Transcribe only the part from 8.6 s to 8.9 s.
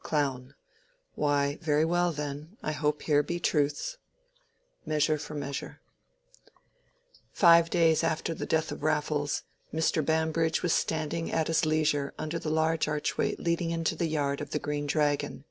of